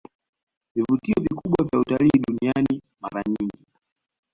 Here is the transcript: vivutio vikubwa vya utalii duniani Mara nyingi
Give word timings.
vivutio 0.75 1.15
vikubwa 1.23 1.67
vya 1.71 1.79
utalii 1.79 2.21
duniani 2.27 2.81
Mara 3.01 3.23
nyingi 3.29 3.65